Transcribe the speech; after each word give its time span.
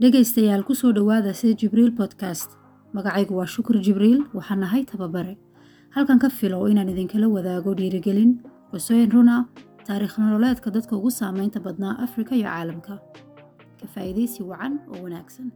dhegaystayaal 0.00 0.66
ku 0.66 0.74
soo 0.74 0.90
dhowaada 0.92 1.30
sida 1.38 1.54
jibriil 1.60 1.94
podcast. 1.94 2.50
Magacaygu 2.94 3.34
waa 3.38 3.46
shukur 3.46 3.78
jibriil. 3.78 4.26
Waxaan 4.34 4.60
nahay 4.66 4.82
tababare. 4.82 5.38
Halkan 5.94 6.18
ka 6.18 6.28
filo 6.28 6.66
inaan 6.66 6.90
idinkala 6.90 7.30
wadaago 7.30 7.74
dhiirigelin 7.78 8.42
qosooyin 8.72 9.10
runa 9.14 9.46
taariikh 9.86 10.18
nololeedka 10.18 10.70
dadka 10.74 10.96
ugu 10.98 11.10
saameynta 11.14 11.60
badnaa 11.62 11.94
afrika 12.06 12.34
iyo 12.34 12.50
caalamka. 12.50 12.94
Ka 13.80 13.86
faa'iidaysi 13.94 14.42
wacan 14.42 14.82
oo 14.90 14.98
wanaagsan. 15.06 15.52